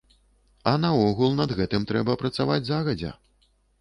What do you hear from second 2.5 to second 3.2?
загадзя.